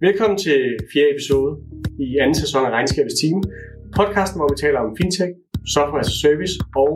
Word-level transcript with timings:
Velkommen 0.00 0.38
til 0.46 0.58
fjerde 0.92 1.10
episode 1.14 1.50
i 2.06 2.08
anden 2.22 2.38
sæson 2.42 2.62
af 2.68 2.72
Regnskabets 2.76 3.16
Team. 3.20 3.38
Podcasten, 3.98 4.38
hvor 4.38 4.48
vi 4.52 4.56
taler 4.64 4.80
om 4.86 4.90
fintech, 5.00 5.32
software 5.76 6.02
as 6.04 6.10
a 6.14 6.16
service 6.24 6.54
og 6.82 6.90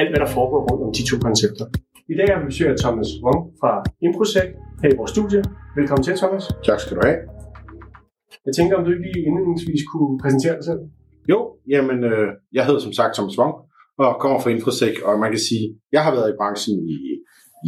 alt, 0.00 0.10
hvad 0.10 0.20
der 0.24 0.30
foregår 0.36 0.60
rundt 0.68 0.82
om 0.86 0.92
de 0.98 1.02
to 1.10 1.16
koncepter. 1.26 1.66
I 2.12 2.14
dag 2.18 2.28
har 2.32 2.38
vi 2.40 2.46
besøg 2.52 2.68
af 2.74 2.78
Thomas 2.84 3.10
Wong 3.24 3.40
fra 3.60 3.72
Improsec 4.06 4.48
her 4.82 4.90
i 4.94 4.96
vores 5.00 5.10
studie. 5.16 5.40
Velkommen 5.78 6.04
til, 6.06 6.14
Thomas. 6.22 6.44
Tak 6.68 6.78
skal 6.82 6.94
du 6.96 7.02
have. 7.08 7.18
Jeg 8.46 8.52
tænker, 8.58 8.74
om 8.78 8.84
du 8.84 8.90
ikke 8.94 9.06
lige 9.08 9.22
indledningsvis 9.28 9.82
kunne 9.92 10.12
præsentere 10.22 10.54
dig 10.58 10.64
selv? 10.70 10.82
Jo, 11.32 11.38
jamen, 11.74 11.98
øh, 12.10 12.28
jeg 12.56 12.62
hedder 12.66 12.82
som 12.86 12.94
sagt 12.98 13.12
Thomas 13.16 13.38
Wong, 13.40 13.54
og 14.02 14.10
kommer 14.22 14.38
fra 14.42 14.50
Infosec, 14.54 14.94
og 15.08 15.12
man 15.22 15.30
kan 15.34 15.42
sige, 15.48 15.64
jeg 15.94 16.02
har 16.06 16.12
været 16.16 16.28
i 16.30 16.38
branchen 16.40 16.76
i, 16.94 16.96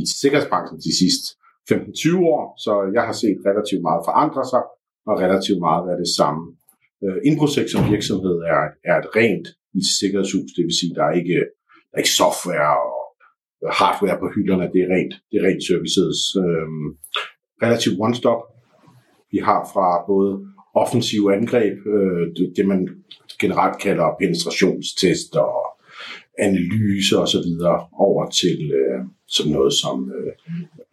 i 0.00 0.02
sikkerhedsbranchen 0.20 0.76
de 0.86 0.92
sidste 1.00 1.26
15-20 1.70 2.18
år, 2.36 2.42
så 2.64 2.72
jeg 2.96 3.02
har 3.08 3.16
set 3.22 3.38
relativt 3.48 3.82
meget 3.88 4.02
forandre 4.08 4.44
sig, 4.52 4.62
og 5.08 5.14
relativt 5.24 5.60
meget 5.66 5.86
være 5.88 6.02
det 6.04 6.10
samme. 6.18 6.42
Øh, 7.04 7.18
Infosec 7.30 7.66
som 7.72 7.82
virksomhed 7.94 8.36
er, 8.54 8.62
er 8.90 8.96
et 9.02 9.08
rent 9.18 9.46
IT-sikkerhedshus, 9.78 10.50
det 10.56 10.64
vil 10.66 10.78
sige, 10.80 10.94
der 10.98 11.04
er 11.10 11.14
ikke, 11.20 11.38
der 11.88 11.94
er 11.96 12.02
ikke 12.02 12.18
software 12.22 12.74
og 12.90 13.02
øh, 13.62 13.70
hardware 13.78 14.18
på 14.22 14.28
hylderne, 14.34 14.72
det 14.74 14.80
er 14.82 14.90
rent, 14.96 15.14
det 15.28 15.36
er 15.38 15.44
rent 15.48 15.64
services. 15.70 16.18
Øh, 16.42 16.68
relativt 17.64 17.96
one-stop. 18.06 18.42
Vi 19.32 19.38
har 19.48 19.60
fra 19.72 19.88
både 20.12 20.30
offensive 20.82 21.26
angreb, 21.36 21.76
øh, 21.94 22.24
det, 22.36 22.46
det 22.56 22.66
man 22.72 22.80
generelt 23.40 23.78
kalder 23.86 24.16
penetrationstest 24.20 25.36
og 25.36 25.67
analyse 26.38 27.18
og 27.18 27.28
så 27.28 27.38
videre 27.46 27.86
over 27.92 28.28
til 28.40 28.72
øh, 28.80 29.00
sådan 29.28 29.52
noget 29.52 29.72
som 29.82 30.12
øh, 30.16 30.32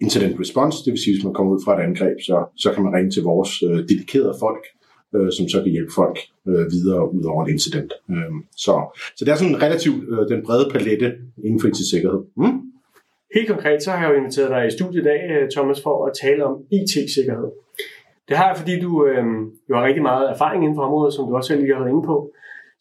incident 0.02 0.40
response. 0.40 0.86
Det 0.86 0.91
vil 0.91 1.03
sige, 1.03 1.16
hvis 1.16 1.23
man 1.23 1.34
kommer 1.34 1.53
ud 1.53 1.62
fra 1.66 1.73
et 1.77 1.84
angreb, 1.84 2.17
så, 2.30 2.38
så 2.58 2.72
kan 2.73 2.84
man 2.84 2.94
ringe 2.94 3.12
til 3.12 3.23
vores 3.23 3.63
øh, 3.63 3.77
dedikerede 3.91 4.36
folk, 4.39 4.63
øh, 5.16 5.31
som 5.38 5.50
så 5.50 5.58
kan 5.63 5.72
hjælpe 5.72 5.94
folk 5.95 6.17
øh, 6.48 6.66
videre 6.76 7.14
ud 7.16 7.23
over 7.23 7.45
et 7.45 7.52
incident. 7.52 7.92
Øh, 8.11 8.33
så, 8.66 8.73
så 9.17 9.25
det 9.25 9.31
er 9.31 9.36
sådan 9.36 9.61
relativt 9.61 10.02
øh, 10.14 10.23
den 10.33 10.45
brede 10.45 10.67
palette 10.73 11.08
inden 11.45 11.59
for 11.59 11.67
IT-sikkerhed. 11.67 12.22
Mm? 12.38 12.55
Helt 13.36 13.50
konkret, 13.53 13.83
så 13.83 13.92
har 13.92 14.02
jeg 14.02 14.09
jo 14.11 14.20
inviteret 14.22 14.50
dig 14.50 14.67
i 14.67 14.75
studiet 14.77 15.02
i 15.02 15.08
dag, 15.11 15.22
øh, 15.33 15.50
Thomas, 15.55 15.81
for 15.81 16.05
at 16.08 16.11
tale 16.23 16.45
om 16.45 16.55
IT-sikkerhed. 16.72 17.50
Det 18.30 18.38
har 18.38 18.48
jeg, 18.48 18.58
fordi 18.58 18.80
du 18.80 18.92
øh, 19.08 19.25
jo 19.70 19.75
har 19.75 19.86
rigtig 19.86 20.02
meget 20.02 20.30
erfaring 20.33 20.64
inden 20.64 20.77
for 20.77 20.83
området, 20.83 21.14
som 21.14 21.27
du 21.27 21.36
også 21.36 21.48
selv 21.48 21.61
lige 21.61 21.73
har 21.73 21.81
været 21.81 21.94
inde 21.94 22.05
på. 22.11 22.17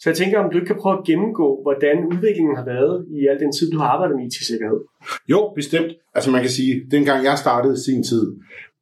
Så 0.00 0.10
jeg 0.10 0.16
tænker, 0.16 0.38
om 0.38 0.50
du 0.50 0.56
ikke 0.58 0.66
kan 0.66 0.82
prøve 0.82 0.98
at 0.98 1.04
gennemgå, 1.06 1.62
hvordan 1.62 1.96
udviklingen 2.12 2.56
har 2.56 2.64
været 2.64 3.06
i 3.18 3.26
al 3.26 3.38
den 3.40 3.52
tid, 3.52 3.70
du 3.70 3.78
har 3.78 3.88
arbejdet 3.88 4.16
med 4.16 4.24
IT-sikkerhed. 4.26 4.80
Jo, 5.28 5.52
bestemt. 5.54 5.92
Altså 6.14 6.30
man 6.30 6.40
kan 6.40 6.50
sige, 6.50 6.82
dengang 6.90 7.24
jeg 7.24 7.38
startede 7.38 7.84
sin 7.84 8.02
tid, 8.02 8.24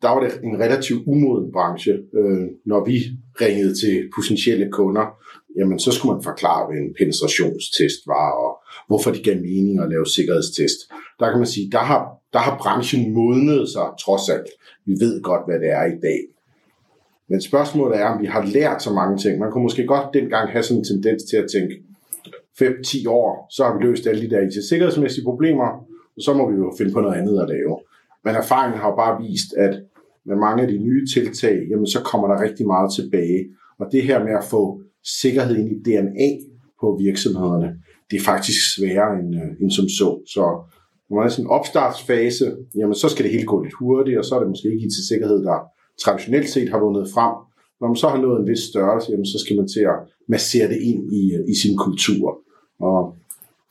der 0.03 0.09
var 0.09 0.21
det 0.25 0.33
en 0.45 0.61
relativt 0.61 1.03
umoden 1.07 1.53
branche. 1.53 1.93
Øh, 1.93 2.47
når 2.67 2.85
vi 2.85 2.97
ringede 3.41 3.75
til 3.75 4.11
potentielle 4.17 4.69
kunder, 4.71 5.07
jamen 5.59 5.79
så 5.79 5.91
skulle 5.93 6.15
man 6.15 6.23
forklare, 6.23 6.67
hvad 6.67 6.77
en 6.77 6.95
penetrationstest 6.99 8.01
var, 8.07 8.29
og 8.45 8.51
hvorfor 8.89 9.11
det 9.11 9.25
gav 9.25 9.37
mening 9.37 9.81
at 9.81 9.91
lave 9.91 10.07
sikkerhedstest. 10.07 10.79
Der 11.21 11.31
kan 11.31 11.39
man 11.39 11.53
sige, 11.55 11.71
der 11.71 11.85
har, 11.91 12.03
der 12.33 12.39
har 12.39 12.59
branchen 12.63 13.15
modnet 13.15 13.69
sig 13.69 13.87
trods 14.05 14.29
alt. 14.35 14.49
Vi 14.87 14.93
ved 14.93 15.23
godt, 15.23 15.43
hvad 15.49 15.59
det 15.61 15.71
er 15.71 15.85
i 15.85 15.99
dag. 16.09 16.21
Men 17.33 17.41
spørgsmålet 17.41 18.01
er, 18.01 18.07
om 18.13 18.21
vi 18.23 18.27
har 18.27 18.45
lært 18.57 18.83
så 18.83 18.93
mange 18.93 19.17
ting. 19.19 19.39
Man 19.39 19.51
kunne 19.51 19.67
måske 19.69 19.87
godt 19.87 20.15
dengang 20.15 20.47
have 20.55 20.63
sådan 20.63 20.81
en 20.81 20.85
tendens 20.85 21.23
til 21.31 21.37
at 21.37 21.49
tænke, 21.55 21.75
5-10 22.63 23.09
år, 23.21 23.47
så 23.51 23.65
har 23.65 23.73
vi 23.77 23.85
løst 23.87 24.07
alle 24.07 24.23
de 24.25 24.31
der 24.31 24.41
IT-sikkerhedsmæssige 24.47 25.25
problemer, 25.25 25.69
og 26.17 26.21
så 26.27 26.35
må 26.35 26.51
vi 26.51 26.57
jo 26.57 26.75
finde 26.79 26.93
på 26.93 27.01
noget 27.01 27.19
andet 27.21 27.37
at 27.43 27.49
lave. 27.49 27.75
Men 28.25 28.35
erfaringen 28.35 28.81
har 28.81 28.89
jo 28.91 28.97
bare 28.97 29.15
vist, 29.25 29.51
at 29.65 29.75
med 30.27 30.37
mange 30.37 30.63
af 30.63 30.69
de 30.69 30.79
nye 30.79 31.07
tiltag, 31.15 31.57
jamen 31.71 31.87
så 31.87 32.01
kommer 32.11 32.27
der 32.29 32.43
rigtig 32.47 32.67
meget 32.67 32.91
tilbage. 32.99 33.41
Og 33.81 33.87
det 33.93 34.03
her 34.03 34.25
med 34.25 34.35
at 34.41 34.45
få 34.45 34.63
sikkerhed 35.23 35.57
ind 35.57 35.69
i 35.77 35.83
DNA 35.87 36.31
på 36.81 36.87
virksomhederne, 37.07 37.69
det 38.11 38.17
er 38.17 38.25
faktisk 38.33 38.61
sværere 38.75 39.13
end, 39.21 39.31
øh, 39.42 39.51
end 39.61 39.71
som 39.71 39.89
så. 39.89 40.09
Så 40.35 40.45
når 41.09 41.15
man 41.17 41.27
er 41.27 41.33
sådan 41.33 41.47
en 41.47 41.57
opstartsfase, 41.59 42.47
jamen 42.79 42.95
så 42.95 43.09
skal 43.09 43.25
det 43.25 43.33
hele 43.33 43.47
gå 43.53 43.63
lidt 43.63 43.75
hurtigt, 43.83 44.19
og 44.19 44.25
så 44.25 44.35
er 44.35 44.41
det 44.41 44.48
måske 44.48 44.69
ikke 44.73 44.87
IT-sikkerhed, 44.87 45.39
der 45.51 45.59
traditionelt 46.01 46.48
set 46.48 46.69
har 46.69 46.79
vundet 46.79 47.08
frem. 47.14 47.35
Når 47.80 47.89
man 47.89 47.97
så 47.97 48.08
har 48.08 48.20
nået 48.20 48.41
en 48.41 48.48
vis 48.48 48.58
størrelse, 48.58 49.11
jamen, 49.11 49.27
så 49.27 49.39
skal 49.45 49.57
man 49.57 49.69
til 49.69 49.80
at 49.80 49.98
massere 50.29 50.69
det 50.69 50.80
ind 50.91 51.13
i, 51.13 51.35
øh, 51.35 51.45
i 51.48 51.55
sin 51.63 51.77
kultur. 51.77 52.39
Og 52.80 53.17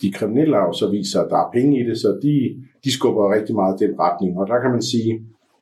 de 0.02 0.12
kriminelle 0.12 0.56
har 0.56 0.66
jo 0.66 0.74
så 0.74 0.90
vist 0.90 1.12
sig, 1.12 1.22
at 1.24 1.30
der 1.30 1.38
er 1.38 1.52
penge 1.54 1.80
i 1.82 1.84
det, 1.90 1.98
så 1.98 2.20
de, 2.24 2.36
de 2.84 2.92
skubber 2.92 3.34
rigtig 3.34 3.56
meget 3.56 3.82
i 3.82 3.86
den 3.86 4.00
retning. 4.00 4.38
Og 4.40 4.48
der 4.48 4.62
kan 4.62 4.72
man 4.72 4.82
sige, 4.82 5.22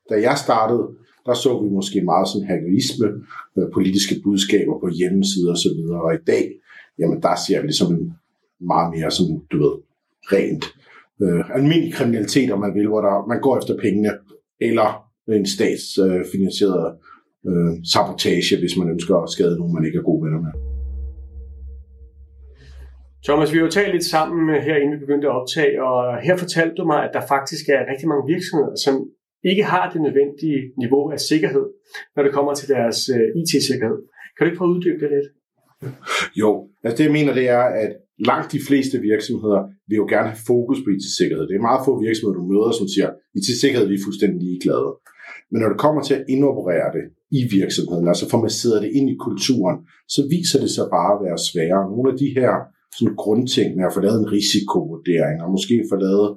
da 0.10 0.16
jeg 0.22 0.38
startede, 0.38 0.88
der 1.26 1.34
så 1.34 1.62
vi 1.64 1.70
måske 1.70 2.02
meget 2.02 2.28
sådan 2.28 2.48
hackerisme, 2.48 3.08
øh, 3.58 3.72
politiske 3.74 4.16
budskaber 4.24 4.80
på 4.80 4.88
hjemmesider 5.00 5.52
osv. 5.52 5.80
Og 5.92 6.14
i 6.14 6.22
dag, 6.28 6.46
jamen 7.00 7.22
der 7.22 7.36
ser 7.48 7.62
vi 7.62 7.68
det 7.68 7.76
som 7.76 7.94
en 7.94 8.14
meget 8.60 8.90
mere 8.96 9.12
sådan, 9.12 9.42
du 9.52 9.58
ved, 9.58 9.76
rent 10.34 10.66
øh, 11.22 11.56
almindelig 11.56 11.94
kriminalitet, 11.94 12.52
om 12.52 12.60
man 12.60 12.74
vil, 12.76 12.88
hvor 12.88 13.02
der, 13.02 13.28
man 13.28 13.42
går 13.42 13.58
efter 13.58 13.78
pengene, 13.78 14.12
eller 14.62 15.09
en 15.38 15.46
statsfinansieret 15.56 16.88
øh, 17.50 17.72
sabotage, 17.94 18.60
hvis 18.62 18.78
man 18.80 18.90
ønsker 18.90 19.16
at 19.16 19.30
skade 19.36 19.58
nogen, 19.60 19.74
man 19.74 19.86
ikke 19.86 19.98
er 19.98 20.10
gode 20.10 20.24
venner 20.26 20.42
med. 20.46 20.54
Thomas, 23.28 23.52
vi 23.52 23.58
har 23.58 23.66
jo 23.66 23.72
talt 23.72 23.94
lidt 23.96 24.08
sammen 24.16 24.62
her, 24.68 24.76
inden 24.76 24.96
vi 24.96 25.06
begyndte 25.06 25.28
at 25.28 25.38
optage, 25.40 25.84
og 25.88 25.98
her 26.28 26.36
fortalte 26.44 26.76
du 26.76 26.86
mig, 26.92 27.00
at 27.08 27.12
der 27.14 27.24
faktisk 27.36 27.64
er 27.76 27.90
rigtig 27.92 28.08
mange 28.12 28.26
virksomheder, 28.34 28.76
som 28.86 28.96
ikke 29.52 29.64
har 29.64 29.86
det 29.92 30.02
nødvendige 30.02 30.62
niveau 30.84 31.04
af 31.16 31.20
sikkerhed, 31.20 31.66
når 32.16 32.24
det 32.24 32.34
kommer 32.38 32.54
til 32.54 32.68
deres 32.76 33.00
øh, 33.16 33.28
IT-sikkerhed. 33.42 34.00
Kan 34.34 34.42
du 34.42 34.46
ikke 34.50 34.60
prøve 34.60 34.72
at 34.72 34.76
uddybe 34.76 35.00
det 35.04 35.12
lidt? 35.16 35.30
Jo, 36.42 36.50
altså 36.84 36.98
det 36.98 37.04
jeg 37.04 37.16
mener, 37.18 37.34
det 37.40 37.50
er, 37.50 37.64
at 37.84 37.92
langt 38.32 38.52
de 38.56 38.62
fleste 38.68 38.98
virksomheder 39.12 39.62
vil 39.90 40.02
jo 40.02 40.08
gerne 40.14 40.30
have 40.34 40.46
fokus 40.52 40.80
på 40.84 40.90
IT-sikkerhed. 40.96 41.44
Det 41.48 41.56
er 41.56 41.68
meget 41.70 41.86
få 41.88 41.94
virksomheder, 42.08 42.40
du 42.40 42.46
møder, 42.54 42.72
som 42.80 42.88
siger, 42.96 43.10
IT-sikkerhed 43.38 43.88
vi 43.92 43.98
er 43.98 44.06
fuldstændig 44.08 44.40
ligeglade. 44.48 44.90
Men 45.52 45.58
når 45.62 45.70
det 45.70 45.84
kommer 45.86 46.02
til 46.04 46.16
at 46.20 46.26
indoperere 46.34 46.90
det 46.98 47.06
i 47.40 47.42
virksomheden, 47.58 48.08
altså 48.12 48.26
få 48.30 48.38
masseret 48.48 48.82
det 48.84 48.92
ind 48.98 49.08
i 49.10 49.22
kulturen, 49.26 49.78
så 50.16 50.22
viser 50.36 50.60
det 50.64 50.72
sig 50.78 50.86
bare 50.98 51.12
at 51.16 51.22
være 51.26 51.40
sværere. 51.50 51.90
Nogle 51.94 52.08
af 52.12 52.18
de 52.24 52.30
her 52.40 52.54
sådan 52.98 53.16
grundting 53.24 53.68
med 53.78 53.86
at 53.86 53.94
få 53.96 54.00
lavet 54.06 54.20
en 54.20 54.32
risikovurdering, 54.36 55.38
og 55.44 55.50
måske 55.56 55.76
få 55.92 55.96
lavet 56.08 56.30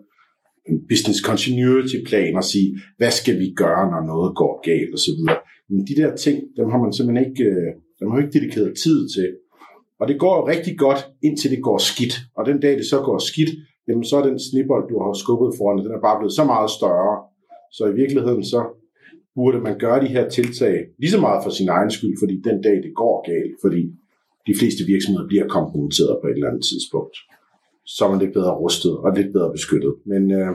en 0.71 0.79
business 0.91 1.21
continuity 1.31 1.97
plan 2.09 2.35
og 2.41 2.45
sige, 2.53 2.69
hvad 2.99 3.13
skal 3.21 3.37
vi 3.43 3.49
gøre, 3.63 3.85
når 3.93 4.03
noget 4.13 4.31
går 4.41 4.53
galt 4.69 4.93
osv. 4.97 5.21
Men 5.71 5.81
de 5.89 5.95
der 6.01 6.11
ting, 6.25 6.37
dem 6.59 6.67
har 6.73 6.81
man 6.85 6.93
simpelthen 6.93 7.27
ikke, 7.29 7.45
øh, 7.53 7.71
dem 7.99 8.07
har 8.11 8.19
ikke 8.23 8.37
dedikeret 8.39 8.73
tid 8.85 8.99
til. 9.15 9.29
Og 10.01 10.05
det 10.09 10.17
går 10.23 10.35
jo 10.39 10.43
rigtig 10.55 10.75
godt, 10.85 11.01
indtil 11.27 11.51
det 11.55 11.63
går 11.69 11.79
skidt. 11.91 12.15
Og 12.39 12.43
den 12.51 12.59
dag 12.65 12.75
det 12.81 12.87
så 12.93 12.99
går 13.09 13.19
skidt, 13.31 13.53
jamen 13.89 14.05
så 14.05 14.15
er 14.21 14.25
den 14.29 14.39
snibbold, 14.49 14.85
du 14.91 14.97
har 15.03 15.13
skubbet 15.23 15.51
foran, 15.59 15.85
den 15.87 15.97
er 15.99 16.07
bare 16.09 16.19
blevet 16.19 16.39
så 16.41 16.45
meget 16.53 16.71
større. 16.79 17.15
Så 17.77 17.83
i 17.93 17.95
virkeligheden 18.03 18.45
så 18.53 18.61
burde 19.35 19.61
man 19.61 19.79
gøre 19.79 20.01
de 20.05 20.07
her 20.07 20.29
tiltag 20.29 20.77
lige 20.99 21.11
så 21.11 21.21
meget 21.21 21.45
for 21.45 21.51
sin 21.51 21.69
egen 21.69 21.91
skyld, 21.91 22.17
fordi 22.23 22.35
den 22.49 22.63
dag 22.63 22.77
det 22.87 22.93
går 22.95 23.17
galt, 23.31 23.55
fordi 23.65 23.83
de 24.47 24.55
fleste 24.59 24.83
virksomheder 24.93 25.27
bliver 25.29 25.47
kompromitteret 25.49 26.19
på 26.21 26.27
et 26.27 26.35
eller 26.35 26.49
andet 26.51 26.65
tidspunkt. 26.71 27.17
Så 27.85 28.05
er 28.05 28.11
man 28.11 28.19
lidt 28.19 28.33
bedre 28.33 28.55
rustet 28.63 28.93
og 29.05 29.13
lidt 29.17 29.33
bedre 29.33 29.53
beskyttet. 29.53 29.95
Men 30.05 30.31
øh, 30.31 30.53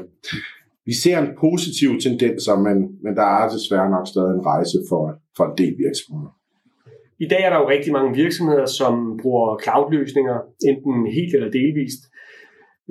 vi 0.85 0.93
ser 1.03 1.17
en 1.19 1.29
positiv 1.45 1.89
tendens, 2.05 2.49
men, 2.67 2.77
men 3.03 3.13
der 3.19 3.27
er 3.39 3.49
desværre 3.55 3.89
nok 3.95 4.07
stadig 4.07 4.33
en 4.33 4.45
rejse 4.51 4.77
for, 4.89 5.01
for 5.37 5.43
en 5.49 5.57
del 5.61 5.73
virksomheder. 5.85 6.31
I 7.19 7.27
dag 7.31 7.41
er 7.43 7.49
der 7.49 7.59
jo 7.59 7.69
rigtig 7.69 7.91
mange 7.97 8.15
virksomheder, 8.23 8.65
som 8.65 8.93
bruger 9.21 9.47
cloud-løsninger, 9.63 10.37
enten 10.69 10.93
helt 11.17 11.33
eller 11.35 11.51
delvist. 11.59 12.01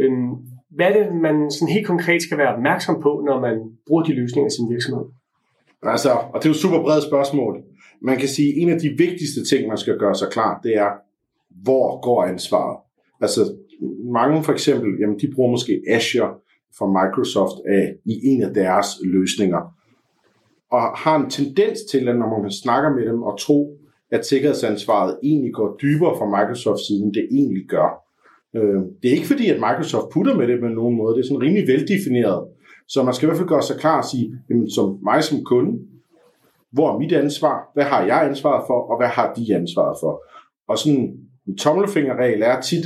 Øhm, 0.00 0.30
hvad 0.76 0.86
er 0.88 0.94
det, 0.98 1.06
man 1.26 1.36
sådan 1.50 1.74
helt 1.76 1.86
konkret 1.86 2.22
skal 2.22 2.38
være 2.38 2.54
opmærksom 2.54 2.96
på, 3.02 3.12
når 3.28 3.40
man 3.46 3.56
bruger 3.86 4.02
de 4.02 4.12
løsninger 4.20 4.48
i 4.50 4.56
sin 4.56 4.70
virksomhed? 4.74 5.06
Altså, 5.82 6.10
og 6.10 6.34
det 6.34 6.44
er 6.44 6.50
jo 6.50 6.54
et 6.54 6.56
super 6.56 6.82
bredt 6.82 7.04
spørgsmål. 7.04 7.62
Man 8.02 8.18
kan 8.18 8.28
sige, 8.28 8.48
at 8.48 8.62
en 8.62 8.68
af 8.68 8.80
de 8.80 8.88
vigtigste 8.88 9.44
ting, 9.44 9.68
man 9.68 9.78
skal 9.78 9.98
gøre 9.98 10.14
sig 10.14 10.28
klar, 10.30 10.60
det 10.62 10.76
er, 10.76 10.90
hvor 11.62 12.00
går 12.00 12.24
ansvaret? 12.24 12.78
Altså, 13.20 13.40
mange 14.12 14.44
for 14.44 14.52
eksempel, 14.52 14.90
jamen 15.00 15.18
de 15.18 15.32
bruger 15.34 15.50
måske 15.50 15.82
Azure 15.88 16.34
fra 16.78 16.86
Microsoft 16.86 17.56
af, 17.68 17.94
i 18.04 18.20
en 18.24 18.42
af 18.42 18.54
deres 18.54 18.86
løsninger. 19.04 19.74
Og 20.70 20.80
har 20.80 21.16
en 21.16 21.30
tendens 21.30 21.78
til, 21.90 22.08
at 22.08 22.16
når 22.16 22.42
man 22.42 22.50
snakker 22.50 22.90
med 22.90 23.06
dem 23.06 23.22
og 23.22 23.38
tro, 23.40 23.78
at 24.10 24.26
sikkerhedsansvaret 24.26 25.18
egentlig 25.22 25.52
går 25.52 25.76
dybere 25.82 26.14
fra 26.18 26.26
Microsoft-siden, 26.36 27.14
det 27.14 27.28
egentlig 27.30 27.64
gør. 27.68 27.88
Øh, 28.56 28.80
det 29.02 29.08
er 29.08 29.14
ikke 29.14 29.26
fordi, 29.26 29.50
at 29.50 29.60
Microsoft 29.66 30.12
putter 30.12 30.34
med 30.36 30.48
det 30.48 30.60
på 30.60 30.66
nogen 30.66 30.96
måde. 30.96 31.14
Det 31.14 31.20
er 31.20 31.28
sådan 31.28 31.42
rimelig 31.42 31.68
veldefineret. 31.68 32.48
Så 32.88 33.02
man 33.02 33.14
skal 33.14 33.26
i 33.26 33.28
hvert 33.28 33.38
fald 33.38 33.48
gøre 33.48 33.62
sig 33.62 33.76
klar 33.76 33.98
og 33.98 34.04
sige, 34.04 34.38
jamen, 34.50 34.70
som 34.70 34.98
mig 35.02 35.24
som 35.24 35.44
kunde, 35.44 35.78
hvor 36.72 36.94
er 36.94 36.98
mit 36.98 37.12
ansvar? 37.12 37.70
Hvad 37.74 37.84
har 37.84 38.04
jeg 38.04 38.24
ansvaret 38.24 38.64
for? 38.66 38.78
Og 38.90 38.96
hvad 38.98 39.08
har 39.08 39.34
de 39.34 39.54
ansvaret 39.54 39.96
for? 40.02 40.22
Og 40.68 40.78
sådan 40.78 41.18
en 41.48 41.56
tommelfingerregel 41.56 42.42
er 42.42 42.60
tit, 42.60 42.84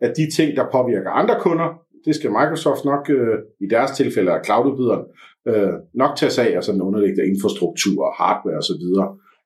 at 0.00 0.12
de 0.16 0.30
ting, 0.36 0.56
der 0.56 0.64
påvirker 0.72 1.10
andre 1.10 1.36
kunder, 1.40 1.68
det 2.04 2.14
skal 2.14 2.30
Microsoft 2.30 2.84
nok, 2.84 3.10
øh, 3.10 3.38
i 3.60 3.66
deres 3.70 3.90
tilfælde 3.90 4.30
er 4.30 4.42
cloududbyderen, 4.44 5.04
øh, 5.48 5.72
nok 5.94 6.16
tage 6.16 6.30
sig 6.30 6.48
af, 6.48 6.56
altså 6.56 6.72
den 6.72 6.82
underliggende 6.82 7.30
infrastruktur, 7.32 8.14
hardware 8.18 8.58
osv. 8.58 8.84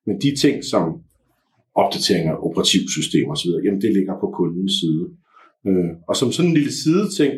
Men 0.06 0.20
de 0.20 0.37
ting, 0.43 0.64
som 0.64 0.85
opdateringer 1.75 2.32
af 2.32 2.38
operativsystemer 2.46 3.32
osv., 3.32 3.50
jamen 3.64 3.81
det 3.81 3.93
ligger 3.93 4.14
på 4.20 4.26
kundens 4.38 4.73
side. 4.81 5.05
Øh, 5.67 5.91
og 6.08 6.17
som 6.17 6.32
sådan 6.32 6.50
en 6.50 6.56
lille 6.56 6.73
side 6.73 7.06
ting, 7.19 7.32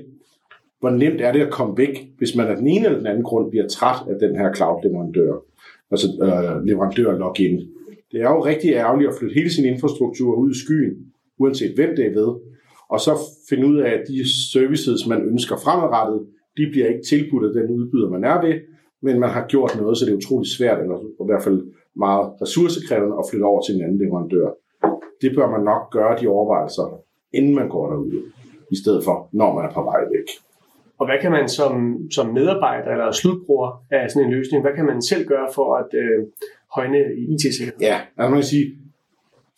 hvor 0.80 0.90
nemt 0.90 1.20
er 1.20 1.32
det 1.32 1.40
at 1.40 1.52
komme 1.52 1.78
væk, 1.78 2.08
hvis 2.18 2.36
man 2.36 2.46
af 2.46 2.56
den 2.56 2.66
ene 2.66 2.84
eller 2.84 2.98
den 2.98 3.06
anden 3.06 3.22
grund 3.22 3.50
bliver 3.50 3.68
træt 3.68 4.08
af 4.10 4.16
den 4.20 4.36
her 4.36 4.52
cloud-leverandør, 4.54 5.32
altså 5.90 6.06
øh, 6.22 6.64
leverandør-login. 6.64 7.60
Det 8.12 8.20
er 8.20 8.30
jo 8.30 8.44
rigtig 8.44 8.70
ærgerligt 8.72 9.10
at 9.10 9.16
flytte 9.18 9.34
hele 9.34 9.50
sin 9.50 9.64
infrastruktur 9.64 10.34
ud 10.34 10.50
i 10.50 10.58
skyen, 10.64 10.94
uanset 11.38 11.74
hvem 11.74 11.96
det 11.96 12.06
er 12.06 12.14
ved, 12.20 12.30
og 12.88 13.00
så 13.00 13.12
finde 13.48 13.66
ud 13.66 13.76
af, 13.78 13.90
at 13.90 14.02
de 14.08 14.18
services, 14.52 15.06
man 15.06 15.22
ønsker 15.22 15.56
fremadrettet, 15.64 16.20
de 16.56 16.64
bliver 16.72 16.86
ikke 16.86 17.04
tilbudt 17.08 17.44
af 17.48 17.52
den 17.58 17.70
udbyder, 17.76 18.10
man 18.10 18.24
er 18.24 18.46
ved, 18.46 18.54
men 19.02 19.20
man 19.20 19.30
har 19.30 19.46
gjort 19.46 19.78
noget, 19.80 19.98
så 19.98 20.04
det 20.04 20.12
er 20.12 20.16
utroligt 20.16 20.52
svært, 20.52 20.82
eller 20.82 20.98
i 20.98 21.26
hvert 21.26 21.42
fald 21.42 21.60
meget 21.96 22.26
ressourcekrævende 22.42 23.16
at 23.18 23.24
flytte 23.30 23.44
over 23.44 23.60
til 23.62 23.74
en 23.74 23.84
anden 23.84 23.98
leverandør. 23.98 24.48
Det 25.22 25.30
bør 25.36 25.50
man 25.50 25.64
nok 25.70 25.82
gøre 25.90 26.18
de 26.20 26.26
overvejelser, 26.28 27.00
inden 27.32 27.54
man 27.54 27.68
går 27.68 27.90
derud, 27.90 28.12
i 28.74 28.76
stedet 28.82 29.04
for, 29.04 29.28
når 29.32 29.54
man 29.54 29.64
er 29.64 29.72
på 29.72 29.82
vej 29.82 30.00
væk. 30.14 30.28
Og 30.98 31.06
hvad 31.06 31.18
kan 31.22 31.32
man 31.32 31.48
som, 31.48 31.98
som 32.10 32.26
medarbejder 32.26 32.90
eller 32.90 33.12
slutbruger 33.12 33.84
af 33.90 34.10
sådan 34.10 34.26
en 34.26 34.34
løsning, 34.34 34.62
hvad 34.62 34.74
kan 34.76 34.86
man 34.86 35.02
selv 35.02 35.26
gøre 35.26 35.48
for 35.54 35.76
at 35.76 35.90
øh, 36.02 36.18
højne 36.74 37.00
IT-sikkerheden? 37.32 37.82
Ja, 37.90 37.98
altså 38.16 38.30
man 38.30 38.40
kan 38.40 38.50
sige, 38.54 38.66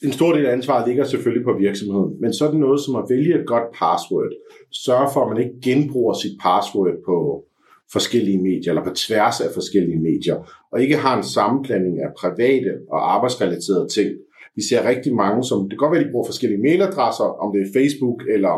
en 0.02 0.12
stor 0.12 0.32
del 0.32 0.46
af 0.46 0.52
ansvaret 0.52 0.88
ligger 0.88 1.05
selvfølgelig 1.05 1.44
på 1.44 1.55
virksomheden, 1.58 2.20
men 2.20 2.32
så 2.35 2.46
er 2.46 2.50
det 2.50 2.61
noget 2.61 2.81
som 2.81 2.96
at 2.96 3.05
vælge 3.11 3.40
et 3.40 3.46
godt 3.46 3.69
password. 3.81 4.32
Sørge 4.73 5.08
for, 5.12 5.20
at 5.20 5.29
man 5.29 5.43
ikke 5.44 5.61
genbruger 5.64 6.14
sit 6.14 6.37
password 6.43 6.94
på 7.06 7.44
forskellige 7.93 8.43
medier, 8.43 8.70
eller 8.70 8.85
på 8.85 8.94
tværs 8.94 9.40
af 9.40 9.50
forskellige 9.55 10.00
medier, 10.00 10.37
og 10.73 10.82
ikke 10.82 10.96
har 10.96 11.17
en 11.17 11.23
sammenblanding 11.37 12.02
af 12.02 12.11
private 12.23 12.73
og 12.90 13.14
arbejdsrelaterede 13.14 13.88
ting. 13.96 14.11
Vi 14.56 14.62
ser 14.69 14.88
rigtig 14.88 15.14
mange, 15.14 15.44
som 15.44 15.58
det 15.62 15.70
kan 15.70 15.82
godt 15.85 15.93
være, 15.93 16.00
at 16.00 16.06
de 16.06 16.12
bruger 16.12 16.26
forskellige 16.26 16.62
mailadresser, 16.62 17.29
om 17.43 17.49
det 17.55 17.61
er 17.62 17.73
Facebook 17.79 18.20
eller 18.35 18.55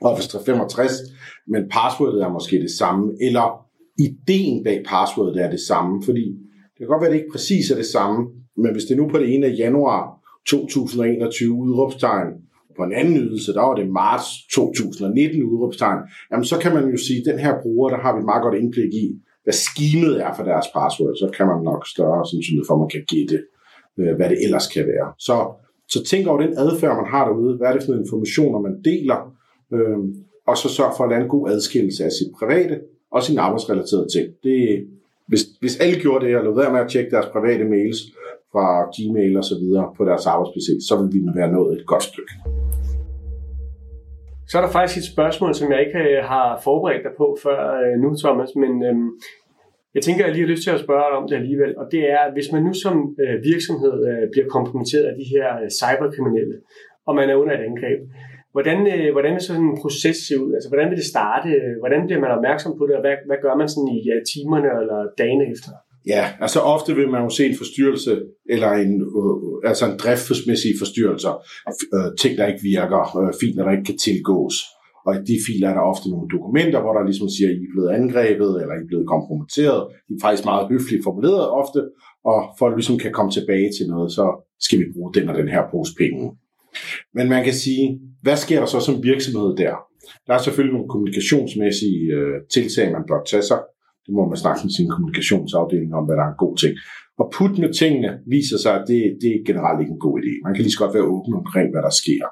Office 0.00 0.28
365, 0.28 0.92
men 1.48 1.62
passwordet 1.70 2.22
er 2.22 2.28
måske 2.28 2.56
det 2.60 2.70
samme, 2.70 3.12
eller 3.20 3.46
ideen 3.98 4.64
bag 4.64 4.84
passwordet 4.88 5.44
er 5.44 5.50
det 5.50 5.60
samme, 5.60 6.02
fordi 6.04 6.26
det 6.72 6.78
kan 6.78 6.86
godt 6.86 7.00
være, 7.00 7.10
at 7.10 7.12
det 7.12 7.20
ikke 7.20 7.32
præcis 7.32 7.70
er 7.70 7.76
det 7.76 7.86
samme, 7.86 8.18
men 8.56 8.72
hvis 8.72 8.84
det 8.84 8.92
er 8.94 9.00
nu 9.02 9.08
på 9.08 9.18
det 9.18 9.34
ene 9.34 9.46
af 9.46 9.54
januar 9.58 10.02
2021 10.46 11.52
udråbstegn, 11.52 12.30
på 12.76 12.84
en 12.84 12.92
anden 12.92 13.16
ydelse, 13.16 13.54
der 13.54 13.62
var 13.62 13.74
det 13.74 13.90
marts 13.90 14.28
2019 14.54 15.42
udråbstegn, 15.42 16.00
jamen 16.30 16.44
så 16.44 16.58
kan 16.58 16.74
man 16.74 16.84
jo 16.90 16.96
sige, 17.06 17.18
at 17.20 17.26
den 17.30 17.38
her 17.44 17.54
bruger, 17.62 17.88
der 17.90 17.98
har 18.04 18.12
vi 18.14 18.18
et 18.18 18.30
meget 18.30 18.42
godt 18.42 18.56
indblik 18.62 18.92
i, 19.04 19.06
hvad 19.44 19.56
skimet 19.66 20.14
er 20.26 20.32
for 20.36 20.44
deres 20.50 20.66
password, 20.76 21.14
så 21.22 21.28
kan 21.36 21.46
man 21.46 21.60
nok 21.70 21.82
større 21.94 22.26
sandsynlighed 22.30 22.66
for, 22.66 22.74
at 22.74 22.82
man 22.84 22.92
kan 22.94 23.04
gætte, 23.12 23.38
øh, 23.98 24.12
hvad 24.16 24.28
det 24.32 24.38
ellers 24.44 24.66
kan 24.74 24.84
være. 24.92 25.08
Så, 25.26 25.36
så 25.92 25.98
tænk 26.10 26.22
over 26.26 26.40
den 26.44 26.52
adfærd, 26.64 26.94
man 27.00 27.12
har 27.14 27.24
derude. 27.28 27.56
Hvad 27.56 27.68
er 27.68 27.74
det 27.76 27.86
for 27.86 27.94
informationer, 28.02 28.58
man 28.66 28.74
deler? 28.88 29.18
Øh, 29.72 29.98
og 30.46 30.56
så 30.56 30.68
sørg 30.68 30.92
for 30.96 31.04
at 31.04 31.10
lave 31.10 31.22
en 31.22 31.28
god 31.28 31.50
adskillelse 31.50 32.04
af 32.04 32.12
sit 32.12 32.30
private 32.38 32.80
og 33.10 33.22
sin 33.22 33.38
arbejdsrelaterede 33.38 34.08
ting. 34.14 34.26
Det, 34.42 34.86
hvis, 35.28 35.42
hvis 35.60 35.80
alle 35.80 36.00
gjorde 36.00 36.26
det, 36.26 36.36
og 36.36 36.44
lod 36.44 36.56
være 36.62 36.72
med 36.72 36.80
at 36.80 36.90
tjekke 36.90 37.10
deres 37.10 37.26
private 37.26 37.64
mails 37.64 37.98
fra 38.52 38.66
Gmail 38.94 39.36
og 39.36 39.44
så 39.44 39.54
videre 39.62 39.86
på 39.96 40.04
deres 40.04 40.26
arbejdspc, 40.26 40.68
så 40.88 40.92
ville 40.96 41.12
vi 41.14 41.20
være 41.40 41.52
nået 41.52 41.72
et 41.78 41.86
godt 41.86 42.02
stykke. 42.02 42.32
Så 44.50 44.54
er 44.58 44.62
der 44.62 44.76
faktisk 44.78 44.98
et 44.98 45.12
spørgsmål, 45.14 45.54
som 45.54 45.72
jeg 45.72 45.80
ikke 45.86 45.98
øh, 46.08 46.24
har 46.32 46.60
forberedt 46.64 47.04
dig 47.06 47.14
på 47.22 47.26
før 47.44 47.58
øh, 47.82 47.94
nu, 48.02 48.08
Thomas, 48.24 48.50
men 48.62 48.72
øhm, 48.88 49.08
jeg 49.94 50.02
tænker, 50.02 50.24
jeg 50.24 50.32
lige 50.34 50.46
har 50.46 50.52
lyst 50.54 50.64
til 50.64 50.76
at 50.76 50.84
spørge 50.86 51.16
om 51.18 51.24
det 51.28 51.36
alligevel, 51.40 51.72
og 51.80 51.86
det 51.92 52.02
er, 52.16 52.22
hvis 52.34 52.48
man 52.54 52.62
nu 52.68 52.72
som 52.84 52.94
øh, 53.22 53.36
virksomhed 53.50 53.96
øh, 54.10 54.24
bliver 54.32 54.48
kompromitteret 54.56 55.06
af 55.10 55.14
de 55.20 55.26
her 55.34 55.46
øh, 55.62 55.68
cyberkriminelle, 55.80 56.56
og 57.06 57.12
man 57.18 57.30
er 57.30 57.36
under 57.42 57.54
et 57.58 57.64
angreb, 57.70 58.00
hvordan, 58.54 58.78
øh, 58.94 59.08
hvordan 59.14 59.32
vil 59.34 59.46
sådan 59.48 59.68
en 59.70 59.80
proces 59.82 60.18
se 60.28 60.34
ud? 60.44 60.50
Altså, 60.56 60.68
hvordan 60.70 60.88
vil 60.90 61.00
det 61.02 61.12
starte? 61.14 61.48
Hvordan 61.82 62.00
bliver 62.06 62.20
man 62.24 62.36
opmærksom 62.36 62.72
på 62.78 62.84
det, 62.86 62.94
og 62.98 63.02
hvad, 63.04 63.16
hvad 63.28 63.38
gør 63.44 63.54
man 63.60 63.68
sådan 63.72 63.92
i 63.96 63.98
ja, 64.08 64.16
timerne 64.32 64.68
eller 64.82 64.98
dagene 65.22 65.44
efter? 65.54 65.72
Ja, 66.14 66.24
altså 66.44 66.60
ofte 66.74 66.90
vil 66.98 67.08
man 67.14 67.22
jo 67.26 67.30
se 67.38 67.42
en 67.46 67.60
forstyrrelse, 67.62 68.12
eller 68.54 68.70
en, 68.84 68.92
øh, 69.18 69.70
altså 69.70 69.84
en 69.90 69.98
driftsmæssig 70.02 70.72
forstyrrelse, 70.82 71.28
øh, 71.96 72.08
ting, 72.22 72.32
der 72.38 72.50
ikke 72.50 72.64
virker, 72.74 73.02
øh, 73.20 73.30
filer, 73.40 73.62
der 73.64 73.72
ikke 73.76 73.88
kan 73.90 73.98
tilgås. 74.06 74.56
Og 75.06 75.12
i 75.16 75.20
de 75.30 75.36
filer 75.46 75.68
er 75.68 75.74
der 75.76 75.90
ofte 75.92 76.06
nogle 76.10 76.28
dokumenter, 76.36 76.80
hvor 76.82 76.94
der 76.94 77.08
ligesom 77.08 77.28
siger, 77.34 77.48
at 77.50 77.56
I 77.60 77.64
er 77.66 77.72
blevet 77.74 77.90
angrebet, 77.98 78.50
eller 78.60 78.74
I 78.74 78.82
er 78.84 78.90
blevet 78.92 79.06
kompromitteret. 79.14 79.80
De 80.06 80.12
er 80.14 80.22
faktisk 80.26 80.44
meget 80.50 80.68
høfligt 80.72 81.06
formuleret 81.08 81.46
ofte, 81.62 81.80
og 82.30 82.38
for 82.58 82.64
at 82.66 82.76
ligesom 82.78 82.98
kan 83.04 83.12
komme 83.16 83.32
tilbage 83.38 83.70
til 83.76 83.86
noget, 83.92 84.08
så 84.18 84.24
skal 84.66 84.78
vi 84.80 84.86
bruge 84.94 85.14
den 85.16 85.28
og 85.30 85.34
den 85.40 85.48
her 85.54 85.62
pose 85.72 85.92
penge. 86.02 86.24
Men 87.14 87.28
man 87.28 87.44
kan 87.44 87.54
sige, 87.54 88.00
hvad 88.22 88.36
sker 88.36 88.58
der 88.60 88.66
så 88.66 88.80
som 88.80 89.02
virksomhed 89.02 89.56
der? 89.56 89.74
Der 90.26 90.34
er 90.34 90.42
selvfølgelig 90.42 90.74
nogle 90.76 90.88
kommunikationsmæssige 90.92 92.02
øh, 92.18 92.34
tiltag, 92.54 92.92
man 92.92 93.04
bør 93.08 93.20
tage 93.30 93.42
sig. 93.42 93.60
Det 94.06 94.12
må 94.14 94.28
man 94.28 94.42
snakke 94.42 94.60
med 94.64 94.72
sin 94.78 94.88
kommunikationsafdeling 94.94 95.94
om, 95.94 96.04
hvad 96.04 96.16
der 96.16 96.24
er 96.24 96.32
en 96.34 96.44
god 96.44 96.56
ting. 96.56 96.72
Og 97.20 97.26
put 97.36 97.58
med 97.58 97.74
tingene 97.80 98.10
viser 98.26 98.58
sig, 98.64 98.74
at 98.78 98.84
det, 98.90 99.00
det 99.22 99.30
er 99.36 99.46
generelt 99.50 99.80
ikke 99.80 99.94
en 99.96 100.04
god 100.06 100.16
idé. 100.20 100.32
Man 100.44 100.54
kan 100.54 100.62
lige 100.62 100.72
så 100.76 100.82
godt 100.84 100.94
være 100.94 101.10
åben 101.14 101.34
omkring, 101.34 101.66
hvad 101.72 101.82
der 101.82 101.94
sker. 102.02 102.24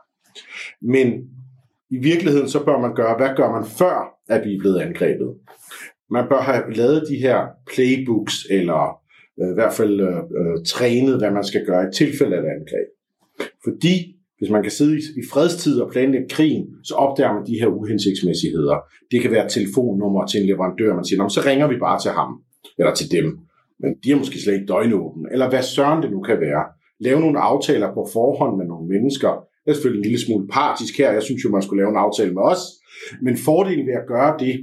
Men 0.95 1.09
i 1.91 1.99
virkeligheden, 2.11 2.49
så 2.49 2.65
bør 2.65 2.79
man 2.81 2.95
gøre, 2.95 3.17
hvad 3.17 3.33
gør 3.37 3.51
man 3.57 3.65
før, 3.81 3.97
at 4.29 4.41
vi 4.45 4.55
er 4.55 4.59
blevet 4.59 4.81
angrebet? 4.81 5.31
Man 6.11 6.25
bør 6.31 6.41
have 6.41 6.63
lavet 6.81 7.09
de 7.11 7.17
her 7.17 7.39
playbooks, 7.73 8.37
eller 8.51 8.81
øh, 9.41 9.51
i 9.51 9.55
hvert 9.55 9.73
fald 9.73 10.01
øh, 10.01 10.17
øh, 10.41 10.57
trænet, 10.67 11.19
hvad 11.19 11.31
man 11.31 11.45
skal 11.45 11.67
gøre 11.67 11.89
i 11.89 11.93
tilfælde 11.95 12.37
af 12.37 12.41
et 12.41 12.53
angreb. 12.57 12.89
Fordi 13.65 14.16
hvis 14.39 14.51
man 14.51 14.63
kan 14.63 14.73
sidde 14.73 14.97
i 14.97 15.23
fredstid 15.33 15.81
og 15.81 15.91
planlægge 15.93 16.29
krigen, 16.29 16.67
så 16.85 16.95
opdager 16.95 17.33
man 17.35 17.47
de 17.47 17.59
her 17.61 17.67
uhensigtsmæssigheder. 17.67 18.77
Det 19.11 19.23
kan 19.23 19.31
være 19.31 19.49
telefonnummer 19.49 20.27
til 20.27 20.41
en 20.41 20.47
leverandør, 20.47 20.95
man 20.95 21.05
siger, 21.05 21.29
så 21.29 21.43
ringer 21.47 21.67
vi 21.69 21.77
bare 21.79 22.01
til 22.01 22.11
ham, 22.11 22.31
eller 22.79 22.95
til 22.95 23.11
dem. 23.11 23.39
Men 23.81 23.91
de 24.05 24.11
er 24.11 24.17
måske 24.17 24.43
slet 24.43 24.55
ikke 24.55 24.67
døgnåben, 24.67 25.27
eller 25.33 25.49
hvad 25.51 25.63
søren 25.63 26.03
det 26.03 26.11
nu 26.11 26.21
kan 26.21 26.41
være. 26.41 26.65
Lave 27.01 27.21
nogle 27.21 27.39
aftaler 27.39 27.95
på 27.95 28.09
forhånd 28.13 28.57
med 28.57 28.67
nogle 28.67 28.87
mennesker. 28.89 29.31
Det 29.65 29.71
er 29.71 29.75
selvfølgelig 29.75 30.01
en 30.01 30.09
lille 30.11 30.25
smule 30.27 30.49
partisk 30.49 30.99
her. 30.99 31.13
Jeg 31.13 31.23
synes 31.23 31.45
jo, 31.45 31.51
man 31.51 31.63
skulle 31.63 31.81
lave 31.83 31.91
en 31.91 32.05
aftale 32.07 32.35
med 32.35 32.43
os. 32.43 32.63
Men 33.23 33.37
fordelen 33.37 33.87
ved 33.87 33.95
at 34.03 34.09
gøre 34.09 34.37
det, 34.39 34.55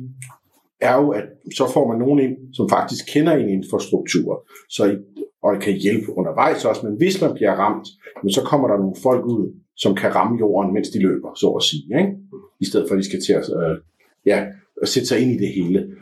er 0.81 0.96
jo, 1.02 1.10
at 1.10 1.24
så 1.58 1.66
får 1.74 1.88
man 1.88 2.00
nogen 2.00 2.19
ind, 2.19 2.36
som 2.54 2.69
faktisk 2.69 3.04
kender 3.14 3.34
en 3.34 3.50
infrastruktur, 3.50 4.48
så 4.69 4.86
I, 4.92 4.96
og 5.44 5.62
kan 5.62 5.74
hjælpe 5.74 6.18
undervejs 6.18 6.66
også. 6.66 6.81
Men 6.88 6.98
hvis 6.98 7.22
man 7.22 7.34
bliver 7.34 7.54
ramt, 7.64 7.88
så 8.36 8.42
kommer 8.42 8.68
der 8.68 8.78
nogle 8.78 8.95
folk 9.04 9.26
ud, 9.26 9.45
som 9.77 9.95
kan 9.95 10.15
ramme 10.15 10.39
jorden, 10.39 10.73
mens 10.73 10.89
de 10.89 10.99
løber, 10.99 11.33
så 11.35 11.49
at 11.49 11.63
sige. 11.63 11.99
Ikke? 11.99 12.13
I 12.59 12.65
stedet 12.65 12.87
for, 12.87 12.95
at 12.95 12.99
de 12.99 13.06
skal 13.09 13.21
til 13.21 13.33
at, 13.33 13.44
øh, 13.61 13.77
ja, 14.25 14.45
at 14.81 14.87
sætte 14.87 15.07
sig 15.07 15.19
ind 15.19 15.31
i 15.31 15.37
det 15.37 15.49
hele. 15.49 15.95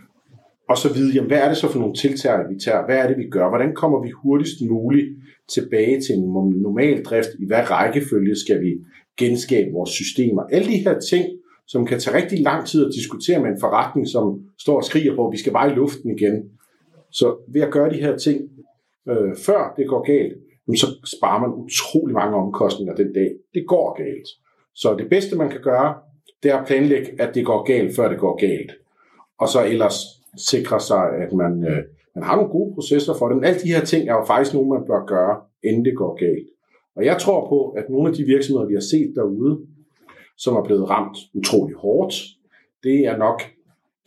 Og 0.70 0.78
så 0.78 0.94
vide, 0.94 1.14
jamen, 1.14 1.28
hvad 1.28 1.38
er 1.38 1.48
det 1.48 1.58
så 1.58 1.72
for 1.72 1.80
nogle 1.80 1.96
tiltag, 1.96 2.50
vi 2.50 2.60
tager? 2.60 2.86
Hvad 2.86 2.98
er 2.98 3.08
det, 3.08 3.18
vi 3.18 3.30
gør? 3.30 3.50
Hvordan 3.50 3.76
kommer 3.76 4.02
vi 4.04 4.10
hurtigst 4.10 4.62
muligt 4.70 5.08
tilbage 5.54 6.02
til 6.02 6.16
en 6.16 6.24
normal 6.62 7.04
drift? 7.04 7.30
I 7.40 7.46
hvad 7.48 7.72
rækkefølge 7.72 8.36
skal 8.36 8.62
vi 8.62 8.72
genskabe 9.18 9.72
vores 9.72 9.90
systemer? 9.90 10.42
Alle 10.42 10.68
de 10.68 10.78
her 10.78 11.00
ting, 11.00 11.26
som 11.68 11.86
kan 11.86 12.00
tage 12.00 12.18
rigtig 12.18 12.40
lang 12.40 12.68
tid 12.68 12.86
at 12.86 12.92
diskutere 12.96 13.40
med 13.42 13.50
en 13.50 13.60
forretning, 13.60 14.08
som 14.08 14.42
står 14.60 14.78
og 14.78 14.84
skriger 14.84 15.16
på, 15.16 15.28
at 15.28 15.32
vi 15.32 15.38
skal 15.38 15.54
bare 15.54 15.72
i 15.72 15.76
luften 15.76 16.18
igen. 16.18 16.50
Så 17.12 17.36
ved 17.48 17.62
at 17.62 17.72
gøre 17.72 17.90
de 17.90 18.02
her 18.02 18.18
ting, 18.18 18.42
øh, 19.10 19.36
før 19.46 19.74
det 19.78 19.88
går 19.88 20.06
galt, 20.06 20.34
så 20.68 20.88
sparer 21.18 21.42
man 21.42 21.54
utrolig 21.54 22.14
mange 22.14 22.36
omkostninger 22.36 22.96
den 22.96 23.14
dag, 23.14 23.32
det 23.54 23.68
går 23.68 23.98
galt. 23.98 24.28
Så 24.76 24.96
det 24.96 25.10
bedste, 25.10 25.38
man 25.38 25.50
kan 25.50 25.62
gøre, 25.62 25.96
det 26.44 26.52
er 26.52 26.58
at 26.58 26.68
planlægge, 26.68 27.22
at 27.22 27.36
det 27.36 27.46
går 27.46 27.64
galt, 27.64 27.96
før 27.96 28.10
det 28.10 28.20
går 28.20 28.36
galt. 28.36 28.72
Og 29.40 29.48
så 29.50 29.66
ellers 29.66 29.96
sikre 30.38 30.80
sig, 30.80 31.04
at 31.24 31.34
man, 31.34 31.64
øh, 31.64 31.84
man 32.16 32.24
har 32.24 32.36
nogle 32.36 32.52
gode 32.52 32.74
processer 32.74 33.14
for 33.14 33.28
det. 33.28 33.38
Men 33.38 33.46
alle 33.46 33.60
de 33.60 33.74
her 33.74 33.86
ting 33.86 34.10
er 34.10 34.14
jo 34.14 34.26
faktisk 34.26 34.54
nogle, 34.54 34.70
man 34.70 34.88
bør 34.88 35.06
gøre, 35.06 35.42
inden 35.64 35.86
det 35.86 35.96
går 35.96 36.16
galt. 36.16 36.48
Og 36.96 37.06
jeg 37.06 37.18
tror 37.18 37.50
på, 37.50 37.70
at 37.70 37.90
nogle 37.90 38.10
af 38.10 38.16
de 38.16 38.24
virksomheder, 38.24 38.68
vi 38.68 38.74
har 38.74 38.88
set 38.92 39.14
derude, 39.16 39.60
som 40.38 40.56
er 40.56 40.64
blevet 40.64 40.90
ramt 40.90 41.18
utrolig 41.34 41.76
hårdt, 41.76 42.14
det 42.84 43.00
er 43.06 43.18
nok 43.18 43.42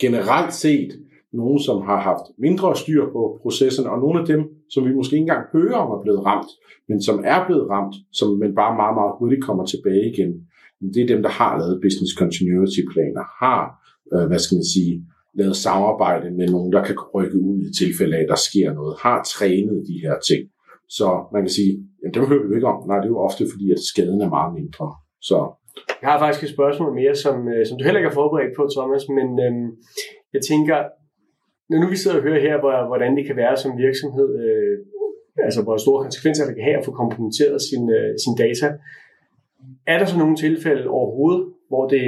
generelt 0.00 0.54
set 0.54 1.03
nogen, 1.40 1.60
som 1.68 1.78
har 1.88 2.00
haft 2.08 2.26
mindre 2.38 2.76
styr 2.82 3.04
på 3.16 3.22
processen, 3.42 3.84
og 3.92 3.98
nogle 4.04 4.20
af 4.20 4.26
dem, 4.32 4.40
som 4.72 4.80
vi 4.86 4.92
måske 4.98 5.14
ikke 5.16 5.26
engang 5.28 5.44
hører 5.56 5.78
om 5.84 5.90
er 5.96 6.02
blevet 6.02 6.22
ramt, 6.30 6.52
men 6.88 6.98
som 7.08 7.16
er 7.32 7.40
blevet 7.46 7.66
ramt, 7.74 7.94
som 8.18 8.28
men 8.42 8.54
bare 8.60 8.72
meget, 8.82 8.94
meget 9.00 9.14
hurtigt 9.18 9.44
kommer 9.48 9.64
tilbage 9.72 10.04
igen. 10.12 10.32
Det 10.94 11.02
er 11.02 11.12
dem, 11.14 11.22
der 11.26 11.32
har 11.40 11.52
lavet 11.60 11.82
business 11.84 12.12
continuity 12.20 12.80
planer, 12.92 13.24
har, 13.42 13.62
øh, 14.14 14.26
hvad 14.28 14.40
skal 14.44 14.56
man 14.60 14.68
sige, 14.74 14.94
lavet 15.40 15.56
samarbejde 15.66 16.28
med 16.38 16.48
nogen, 16.54 16.72
der 16.72 16.82
kan 16.84 16.96
rykke 17.14 17.38
ud 17.50 17.58
i 17.68 17.70
tilfælde 17.80 18.16
af, 18.16 18.22
at 18.22 18.32
der 18.34 18.40
sker 18.48 18.68
noget, 18.78 18.94
har 19.04 19.18
trænet 19.34 19.78
de 19.90 19.96
her 20.04 20.16
ting. 20.28 20.42
Så 20.98 21.06
man 21.34 21.42
kan 21.44 21.54
sige, 21.58 21.72
jamen 21.98 22.14
det 22.14 22.28
hører 22.30 22.48
vi 22.48 22.54
ikke 22.54 22.72
om. 22.72 22.78
Nej, 22.88 22.98
det 23.00 23.08
er 23.08 23.14
jo 23.16 23.26
ofte 23.28 23.42
fordi, 23.52 23.66
at 23.76 23.80
skaden 23.90 24.20
er 24.26 24.30
meget 24.38 24.52
mindre. 24.60 24.86
Så 25.28 25.38
jeg 26.02 26.08
har 26.10 26.18
faktisk 26.18 26.44
et 26.44 26.54
spørgsmål 26.56 26.90
mere, 27.00 27.14
som, 27.24 27.36
øh, 27.52 27.62
som 27.66 27.74
du 27.76 27.84
heller 27.84 28.00
ikke 28.00 28.10
har 28.10 28.20
forberedt 28.20 28.56
på, 28.56 28.62
Thomas, 28.76 29.04
men 29.18 29.28
øhm, 29.44 29.68
jeg 30.34 30.42
tænker, 30.50 30.78
når 31.70 31.78
nu 31.80 31.86
vi 31.88 31.96
sidder 31.96 32.16
og 32.16 32.22
hører 32.22 32.40
her, 32.40 32.86
hvordan 32.86 33.16
det 33.16 33.26
kan 33.26 33.36
være 33.36 33.56
som 33.56 33.78
virksomhed, 33.78 34.28
øh, 34.44 34.78
altså 35.46 35.62
hvor 35.62 35.76
store 35.76 36.02
konsekvenser 36.02 36.46
det 36.46 36.54
kan 36.56 36.64
have 36.64 36.78
at 36.78 36.84
få 36.84 36.92
komplementeret 37.02 37.58
sin, 37.68 37.84
øh, 37.98 38.10
sin 38.24 38.34
data. 38.44 38.68
Er 39.86 39.98
der 39.98 40.06
så 40.06 40.18
nogle 40.18 40.36
tilfælde 40.36 40.88
overhovedet, 40.88 41.42
hvor 41.68 41.88
det 41.88 42.06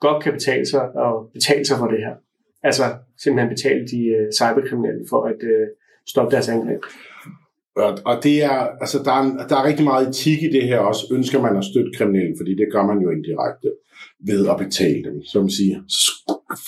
godt 0.00 0.22
kan 0.22 0.32
betale 0.32 0.66
sig 0.66 0.82
at 1.06 1.12
betale 1.32 1.64
sig 1.64 1.78
for 1.78 1.86
det 1.86 2.00
her? 2.06 2.14
Altså 2.62 2.84
simpelthen 3.22 3.54
betale 3.56 3.82
de 3.92 4.00
øh, 4.16 4.26
cyberkriminelle 4.38 5.04
for 5.10 5.20
at 5.32 5.40
øh, 5.52 5.66
stoppe 6.06 6.30
deres 6.34 6.48
angreb? 6.48 6.82
Og, 7.78 7.98
og 8.04 8.24
det 8.24 8.44
er, 8.44 8.58
altså 8.82 8.98
der 9.04 9.12
er, 9.12 9.46
der 9.48 9.56
er 9.56 9.64
rigtig 9.64 9.84
meget 9.84 10.08
etik 10.08 10.42
i 10.42 10.52
det 10.56 10.62
her 10.62 10.78
også. 10.78 11.02
Ønsker 11.12 11.40
man 11.42 11.56
at 11.56 11.64
støtte 11.64 11.90
kriminelle, 11.96 12.34
fordi 12.38 12.50
det 12.50 12.68
gør 12.72 12.86
man 12.86 12.98
jo 13.04 13.10
indirekte 13.10 13.70
ved 14.26 14.48
at 14.48 14.56
betale 14.58 15.04
dem. 15.04 15.22
Som 15.22 15.48
siger, 15.48 15.78
så 15.88 16.12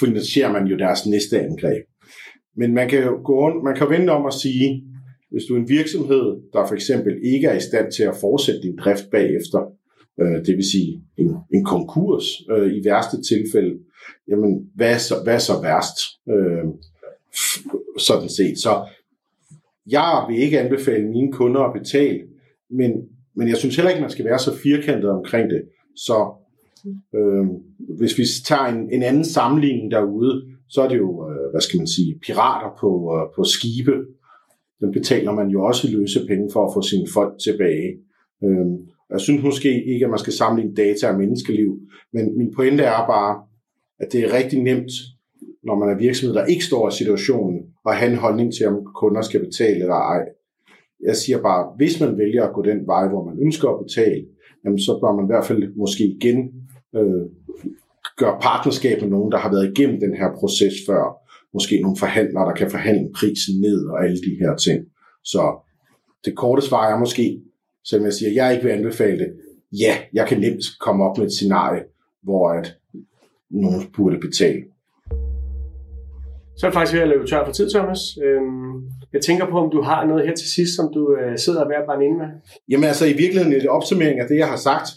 finansierer 0.00 0.52
man 0.52 0.66
jo 0.66 0.76
deres 0.76 1.06
næste 1.06 1.40
angreb. 1.40 1.84
Men 2.56 2.74
man 2.74 2.88
kan 2.88 3.02
jo 3.02 3.20
gå 3.24 3.32
rundt, 3.42 3.64
man 3.64 3.76
kan 3.76 3.90
vende 3.90 4.12
om 4.12 4.26
at 4.26 4.34
sige, 4.34 4.82
hvis 5.30 5.44
du 5.44 5.54
er 5.54 5.60
en 5.60 5.68
virksomhed, 5.68 6.24
der 6.52 6.66
for 6.66 6.74
eksempel 6.74 7.12
ikke 7.32 7.46
er 7.46 7.56
i 7.56 7.66
stand 7.68 7.92
til 7.92 8.02
at 8.02 8.16
fortsætte 8.20 8.60
din 8.62 8.76
drift 8.76 9.10
bagefter, 9.10 9.60
øh, 10.20 10.46
det 10.46 10.56
vil 10.56 10.70
sige 10.74 11.02
en, 11.18 11.30
en 11.54 11.64
konkurs 11.64 12.26
øh, 12.50 12.72
i 12.76 12.80
værste 12.84 13.16
tilfælde, 13.30 13.74
jamen 14.28 14.52
hvad 14.74 14.92
er 14.94 14.98
så, 14.98 15.14
hvad 15.24 15.34
er 15.34 15.38
så 15.38 15.56
værst? 15.62 15.98
Øh, 16.34 16.64
sådan 17.98 18.28
set. 18.28 18.58
Så 18.58 18.72
jeg 19.86 20.24
vil 20.28 20.38
ikke 20.38 20.60
anbefale 20.60 21.08
mine 21.08 21.32
kunder 21.32 21.60
at 21.60 21.72
betale, 21.72 22.20
men, 22.70 22.92
men 23.36 23.48
jeg 23.48 23.56
synes 23.56 23.76
heller 23.76 23.90
ikke, 23.90 24.00
man 24.00 24.10
skal 24.10 24.24
være 24.24 24.38
så 24.38 24.56
firkantet 24.56 25.10
omkring 25.10 25.50
det. 25.50 25.62
Så 25.96 26.32
øh, 27.14 27.46
hvis 27.98 28.18
vi 28.18 28.24
tager 28.44 28.64
en, 28.64 28.90
en 28.92 29.02
anden 29.02 29.24
sammenligning 29.24 29.90
derude, 29.90 30.42
så 30.68 30.82
er 30.82 30.88
det 30.88 30.98
jo, 30.98 31.30
øh, 31.30 31.50
hvad 31.50 31.60
skal 31.60 31.78
man 31.78 31.86
sige, 31.86 32.18
pirater 32.26 32.76
på, 32.80 32.90
øh, 33.16 33.34
på 33.36 33.44
skibe. 33.44 33.92
Den 34.80 34.92
betaler 34.92 35.32
man 35.32 35.48
jo 35.48 35.64
også 35.64 35.90
løse 35.90 36.26
penge 36.28 36.50
for 36.52 36.66
at 36.66 36.72
få 36.74 36.82
sine 36.82 37.06
folk 37.14 37.32
tilbage. 37.44 37.90
Øh, 38.44 38.66
jeg 39.10 39.20
synes 39.20 39.42
måske 39.42 39.84
ikke, 39.92 40.04
at 40.04 40.10
man 40.10 40.18
skal 40.18 40.32
sammenligne 40.32 40.76
data 40.76 41.08
og 41.08 41.18
menneskeliv, 41.18 41.78
men 42.12 42.38
min 42.38 42.54
pointe 42.56 42.82
er 42.82 43.06
bare, 43.06 43.42
at 43.98 44.12
det 44.12 44.20
er 44.20 44.36
rigtig 44.36 44.62
nemt, 44.62 44.92
når 45.62 45.78
man 45.78 45.88
er 45.88 45.98
virksomhed, 45.98 46.34
der 46.34 46.44
ikke 46.44 46.64
står 46.64 46.88
i 46.88 46.92
situationen, 46.92 47.60
og 47.84 47.94
have 47.94 48.12
en 48.12 48.18
holdning 48.18 48.52
til, 48.54 48.66
om 48.66 48.84
kunder 48.94 49.22
skal 49.22 49.40
betale 49.40 49.80
eller 49.80 49.94
ej. 49.94 50.22
Jeg 51.08 51.16
siger 51.16 51.42
bare, 51.42 51.72
hvis 51.76 52.00
man 52.00 52.18
vælger 52.18 52.44
at 52.44 52.54
gå 52.54 52.62
den 52.62 52.86
vej, 52.86 53.08
hvor 53.08 53.24
man 53.24 53.38
ønsker 53.42 53.68
at 53.68 53.84
betale, 53.86 54.24
jamen 54.64 54.78
så 54.78 54.98
bør 55.02 55.12
man 55.16 55.24
i 55.24 55.32
hvert 55.32 55.46
fald 55.46 55.76
måske 55.76 56.04
igen 56.04 56.38
øh, 56.96 57.24
gøre 58.16 58.38
partnerskab 58.42 59.00
med 59.02 59.10
nogen, 59.10 59.32
der 59.32 59.38
har 59.38 59.50
været 59.50 59.70
igennem 59.70 60.00
den 60.00 60.14
her 60.14 60.28
proces 60.40 60.74
før. 60.88 61.02
Måske 61.54 61.80
nogle 61.82 61.96
forhandlere, 61.96 62.48
der 62.48 62.54
kan 62.54 62.70
forhandle 62.70 63.12
prisen 63.18 63.60
ned 63.60 63.86
og 63.86 64.04
alle 64.04 64.16
de 64.16 64.36
her 64.40 64.56
ting. 64.56 64.80
Så 65.24 65.42
det 66.24 66.36
korte 66.36 66.62
svar 66.62 66.94
er 66.94 66.98
måske, 66.98 67.40
som 67.84 68.04
jeg 68.04 68.12
siger, 68.12 68.32
jeg 68.32 68.52
ikke 68.54 68.64
vil 68.64 68.72
anbefale 68.72 69.18
det. 69.18 69.32
Ja, 69.72 69.94
jeg 70.12 70.28
kan 70.28 70.40
nemt 70.40 70.64
komme 70.80 71.04
op 71.04 71.18
med 71.18 71.26
et 71.26 71.32
scenarie, 71.32 71.82
hvor 72.22 72.50
at 72.50 72.76
nogen 73.50 73.82
burde 73.96 74.18
betale. 74.20 74.62
Så 76.60 76.66
er 76.66 76.70
jeg 76.70 76.74
faktisk 76.74 76.94
ved 76.94 77.02
at 77.02 77.12
løbe 77.12 77.26
tør 77.26 77.44
for 77.44 77.52
tid, 77.52 77.70
Thomas. 77.70 78.00
Øhm, 78.26 78.72
jeg 79.12 79.22
tænker 79.22 79.46
på, 79.50 79.56
om 79.64 79.70
du 79.70 79.80
har 79.82 80.06
noget 80.06 80.26
her 80.26 80.34
til 80.34 80.48
sidst, 80.56 80.72
som 80.76 80.86
du 80.96 81.02
øh, 81.16 81.38
sidder 81.38 81.64
ved 81.68 81.76
at 81.80 81.86
brænde 81.86 82.06
ind 82.06 82.16
med. 82.22 82.28
Jamen 82.70 82.84
altså, 82.92 83.04
i 83.06 83.16
virkeligheden 83.22 83.52
er 83.52 83.60
det 83.60 83.68
opsummering 83.78 84.20
af 84.20 84.26
det, 84.30 84.36
jeg 84.36 84.48
har 84.54 84.60
sagt. 84.68 84.88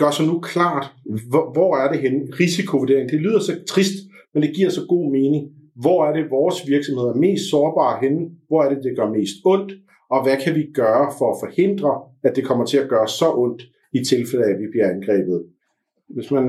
Gør 0.00 0.10
så 0.10 0.22
nu 0.30 0.40
klart, 0.40 0.86
hvor, 1.30 1.44
hvor 1.56 1.70
er 1.82 1.92
det 1.92 2.00
henne? 2.04 2.20
Risikovurdering, 2.40 3.10
det 3.10 3.20
lyder 3.20 3.40
så 3.40 3.52
trist, 3.68 3.96
men 4.34 4.42
det 4.42 4.50
giver 4.56 4.70
så 4.70 4.82
god 4.88 5.10
mening. 5.18 5.42
Hvor 5.82 5.98
er 6.06 6.12
det, 6.16 6.30
vores 6.30 6.58
virksomhed 6.68 7.06
er 7.08 7.22
mest 7.26 7.44
sårbare 7.50 7.96
henne? 8.02 8.22
Hvor 8.48 8.60
er 8.64 8.68
det, 8.72 8.78
det 8.84 8.96
gør 8.98 9.08
mest 9.18 9.36
ondt? 9.44 9.72
Og 10.10 10.18
hvad 10.24 10.36
kan 10.44 10.54
vi 10.54 10.64
gøre 10.74 11.06
for 11.18 11.26
at 11.32 11.40
forhindre, 11.44 11.92
at 12.26 12.36
det 12.36 12.44
kommer 12.44 12.64
til 12.66 12.78
at 12.78 12.88
gøre 12.88 13.08
så 13.08 13.28
ondt 13.42 13.62
i 13.92 14.00
tilfælde 14.04 14.44
af, 14.44 14.50
at 14.54 14.60
vi 14.62 14.68
bliver 14.72 14.88
angrebet? 14.94 15.38
Hvis 16.14 16.30
man 16.30 16.46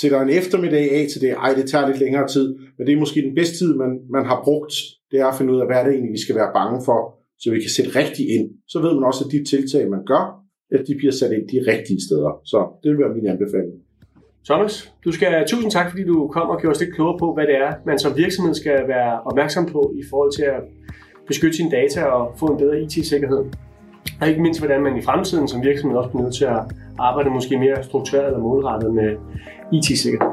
sætter 0.00 0.20
en 0.20 0.30
eftermiddag 0.30 0.92
af 0.92 1.06
til 1.12 1.20
det, 1.20 1.30
ej, 1.30 1.54
det 1.58 1.70
tager 1.70 1.86
lidt 1.86 2.00
længere 2.00 2.28
tid, 2.28 2.46
men 2.78 2.86
det 2.86 2.92
er 2.92 2.98
måske 2.98 3.22
den 3.22 3.34
bedste 3.34 3.56
tid, 3.58 3.74
man, 3.74 3.90
man 4.10 4.24
har 4.24 4.40
brugt, 4.44 4.74
det 5.10 5.20
er 5.20 5.26
at 5.26 5.38
finde 5.38 5.52
ud 5.52 5.60
af, 5.60 5.66
hvad 5.66 5.76
er 5.76 5.84
det 5.84 5.92
egentlig, 5.92 6.12
vi 6.12 6.24
skal 6.24 6.36
være 6.36 6.50
bange 6.54 6.80
for, 6.84 6.98
så 7.38 7.50
vi 7.50 7.60
kan 7.60 7.74
sætte 7.76 7.90
rigtigt 8.00 8.28
ind. 8.36 8.46
Så 8.68 8.78
ved 8.84 8.94
man 8.94 9.04
også, 9.10 9.24
at 9.24 9.32
de 9.32 9.44
tiltag, 9.52 9.90
man 9.90 10.04
gør, 10.12 10.24
at 10.74 10.80
de 10.88 10.94
bliver 11.00 11.12
sat 11.12 11.32
ind 11.36 11.44
de 11.54 11.58
rigtige 11.72 12.00
steder. 12.06 12.30
Så 12.50 12.58
det 12.82 12.88
vil 12.90 12.98
være 12.98 13.14
min 13.18 13.26
anbefaling. 13.26 13.76
Thomas, 14.48 14.92
du 15.04 15.10
skal 15.12 15.30
tusind 15.48 15.70
tak, 15.70 15.90
fordi 15.90 16.04
du 16.04 16.28
kom 16.36 16.46
og 16.48 16.60
gjorde 16.60 16.74
os 16.74 16.80
lidt 16.80 16.94
klogere 16.94 17.18
på, 17.18 17.34
hvad 17.34 17.46
det 17.50 17.56
er, 17.66 17.70
man 17.86 17.98
som 17.98 18.16
virksomhed 18.16 18.54
skal 18.54 18.78
være 18.94 19.12
opmærksom 19.28 19.66
på 19.66 19.80
i 20.00 20.02
forhold 20.10 20.32
til 20.38 20.42
at 20.42 20.60
beskytte 21.26 21.56
sine 21.56 21.70
data 21.70 22.00
og 22.04 22.38
få 22.38 22.46
en 22.46 22.58
bedre 22.58 22.82
IT-sikkerhed. 22.82 23.42
Og 24.20 24.28
ikke 24.28 24.42
mindst, 24.42 24.60
hvordan 24.60 24.82
man 24.82 24.96
i 24.98 25.02
fremtiden 25.02 25.48
som 25.48 25.62
virksomhed 25.62 25.98
også 25.98 26.10
bliver 26.10 26.22
nødt 26.22 26.34
til 26.34 26.44
at 26.44 26.62
arbejde 26.98 27.30
måske 27.30 27.58
mere 27.58 27.82
struktureret 27.82 28.26
eller 28.26 28.38
målrettet 28.38 28.94
med 28.94 29.10
IT-sikkerhed. 29.72 30.30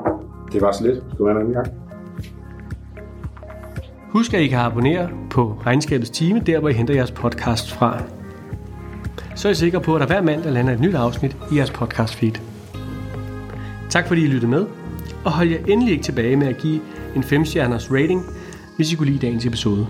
Det 0.52 0.62
var 0.62 0.72
så 0.72 0.84
lidt. 0.84 1.04
Skal 1.14 1.26
være 1.26 1.36
en 1.36 1.42
anden 1.42 1.54
gang. 1.54 1.68
Husk, 4.10 4.34
at 4.34 4.42
I 4.42 4.48
kan 4.48 4.60
abonnere 4.60 5.10
på 5.30 5.58
Regnskabets 5.66 6.10
Time, 6.10 6.40
der 6.40 6.60
hvor 6.60 6.70
I 6.70 6.74
henter 6.74 6.94
jeres 6.94 7.12
podcast 7.12 7.72
fra. 7.72 8.02
Så 9.36 9.48
er 9.48 9.52
I 9.52 9.56
sikre 9.56 9.82
på, 9.82 9.96
at 9.96 10.02
der 10.02 10.08
hver 10.08 10.22
mandag 10.22 10.52
lander 10.52 10.74
et 10.74 10.80
nyt 10.80 10.96
afsnit 10.96 11.38
i 11.52 11.58
jeres 11.58 11.72
podcast 11.72 12.16
feed. 12.16 12.34
Tak 13.90 14.08
fordi 14.08 14.24
I 14.24 14.28
lyttede 14.28 14.52
med, 14.52 14.66
og 15.26 15.32
hold 15.32 15.50
jer 15.50 15.58
endelig 15.68 15.92
ikke 15.92 16.04
tilbage 16.04 16.36
med 16.36 16.48
at 16.48 16.58
give 16.58 16.82
en 17.16 17.24
5-stjerners 17.24 17.92
rating, 17.94 18.22
hvis 18.76 18.94
I 18.94 18.96
kunne 18.96 19.08
lide 19.08 19.28
dagens 19.28 19.46
episode. 19.46 19.88